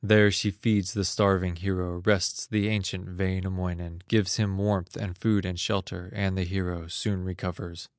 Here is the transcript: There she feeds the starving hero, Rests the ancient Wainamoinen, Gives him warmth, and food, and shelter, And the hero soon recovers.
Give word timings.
There 0.03 0.31
she 0.31 0.49
feeds 0.49 0.93
the 0.93 1.05
starving 1.05 1.57
hero, 1.57 2.01
Rests 2.03 2.47
the 2.47 2.67
ancient 2.69 3.19
Wainamoinen, 3.19 4.01
Gives 4.07 4.37
him 4.37 4.57
warmth, 4.57 4.95
and 4.97 5.15
food, 5.15 5.45
and 5.45 5.59
shelter, 5.59 6.11
And 6.15 6.35
the 6.35 6.43
hero 6.45 6.87
soon 6.87 7.23
recovers. 7.23 7.87